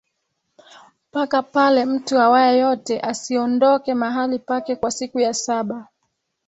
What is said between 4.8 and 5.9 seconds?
siku ya saba